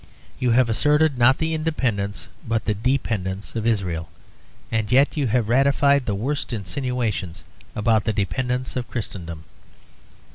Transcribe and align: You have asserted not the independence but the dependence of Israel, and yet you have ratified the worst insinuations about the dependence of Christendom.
You 0.39 0.49
have 0.49 0.67
asserted 0.67 1.19
not 1.19 1.37
the 1.37 1.53
independence 1.53 2.27
but 2.47 2.65
the 2.65 2.73
dependence 2.73 3.55
of 3.55 3.67
Israel, 3.67 4.09
and 4.71 4.91
yet 4.91 5.15
you 5.15 5.27
have 5.27 5.47
ratified 5.47 6.07
the 6.07 6.15
worst 6.15 6.51
insinuations 6.53 7.43
about 7.75 8.05
the 8.05 8.13
dependence 8.13 8.75
of 8.75 8.89
Christendom. 8.89 9.43